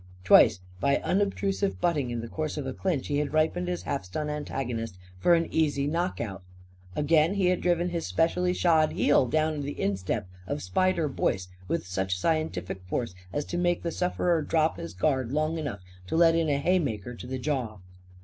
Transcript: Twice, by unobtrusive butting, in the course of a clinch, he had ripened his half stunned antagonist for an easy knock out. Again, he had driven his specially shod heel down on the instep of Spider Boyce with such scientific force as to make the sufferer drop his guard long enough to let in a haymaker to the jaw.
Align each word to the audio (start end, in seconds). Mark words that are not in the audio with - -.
Twice, 0.23 0.61
by 0.79 0.95
unobtrusive 1.03 1.79
butting, 1.79 2.09
in 2.09 2.21
the 2.21 2.27
course 2.27 2.57
of 2.57 2.65
a 2.65 2.73
clinch, 2.73 3.05
he 3.05 3.19
had 3.19 3.33
ripened 3.33 3.67
his 3.67 3.83
half 3.83 4.03
stunned 4.03 4.31
antagonist 4.31 4.97
for 5.19 5.35
an 5.35 5.45
easy 5.53 5.85
knock 5.85 6.19
out. 6.19 6.41
Again, 6.95 7.35
he 7.35 7.49
had 7.49 7.61
driven 7.61 7.89
his 7.89 8.07
specially 8.07 8.51
shod 8.51 8.93
heel 8.93 9.27
down 9.27 9.53
on 9.57 9.61
the 9.61 9.79
instep 9.79 10.27
of 10.47 10.63
Spider 10.63 11.07
Boyce 11.07 11.49
with 11.67 11.85
such 11.85 12.17
scientific 12.17 12.81
force 12.87 13.13
as 13.31 13.45
to 13.45 13.59
make 13.59 13.83
the 13.83 13.91
sufferer 13.91 14.41
drop 14.41 14.77
his 14.77 14.95
guard 14.95 15.31
long 15.31 15.59
enough 15.59 15.81
to 16.07 16.15
let 16.15 16.33
in 16.33 16.49
a 16.49 16.57
haymaker 16.57 17.13
to 17.13 17.27
the 17.27 17.37
jaw. 17.37 17.77